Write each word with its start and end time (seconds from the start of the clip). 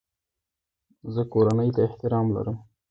زه 1.13 1.21
کورنۍ 1.33 1.69
ته 1.75 1.81
احترام 1.87 2.27
لرم. 2.35 2.57